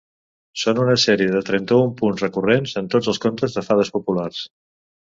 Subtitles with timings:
[0.61, 4.47] Són una sèrie de trenta-un punts recurrents en tots els contes de fades populars.